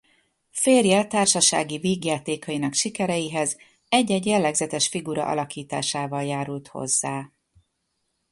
Férje 0.51 1.07
társasági 1.07 1.77
vígjátékainak 1.77 2.73
sikereihez 2.73 3.57
egy-egy 3.89 4.25
jellegzetes 4.25 4.87
figura 4.87 5.25
alakításával 5.25 6.23
járult 6.23 6.67
hozzá. 6.67 7.31